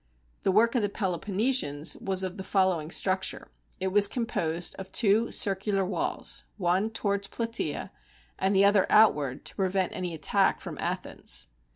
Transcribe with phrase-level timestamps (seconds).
[0.41, 5.31] The work of the Peloponnesians was of the following structure: it was composed of two
[5.31, 7.91] circular walls; one towards Plateea,
[8.39, 11.49] and the other outward, to prevent any attack from Athens.